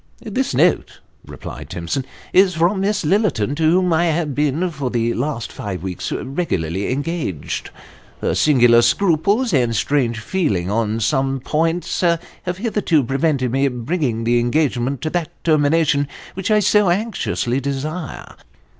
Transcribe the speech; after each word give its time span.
"This 0.19 0.55
note," 0.55 0.99
replied 1.23 1.69
Timson," 1.69 2.05
is 2.33 2.55
from 2.55 2.81
Miss 2.81 3.03
Lillerton, 3.05 3.53
to 3.57 3.69
whom 3.69 3.93
I 3.93 4.05
have 4.05 4.33
been 4.33 4.71
for 4.71 4.89
the 4.89 5.13
last 5.13 5.51
five 5.51 5.83
weeks 5.83 6.11
regularly 6.11 6.91
engaged. 6.91 7.69
Her 8.19 8.33
singular 8.33 8.81
scruples 8.81 9.53
and 9.53 9.75
strange 9.75 10.19
feeling 10.19 10.71
on 10.71 10.99
some 11.01 11.39
points 11.39 12.01
have 12.01 12.19
hitherto 12.57 13.03
prevented 13.03 13.51
my 13.53 13.67
bringing 13.67 14.23
the 14.23 14.39
engagement 14.39 15.01
to 15.01 15.11
that 15.11 15.29
termination 15.43 16.07
which 16.33 16.49
I 16.49 16.61
so 16.61 16.89
anxiously 16.89 17.59
desire. 17.59 18.33